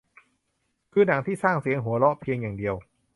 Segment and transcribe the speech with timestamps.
[0.91, 2.75] คือหนังที่สร้างเสียงหัวเราะเพียงอย่างเดียว